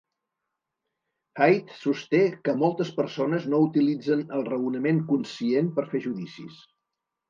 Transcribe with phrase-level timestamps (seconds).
[1.43, 6.63] Haidt sosté que moltes persones no utilitzen el raonament conscient per fer judicis.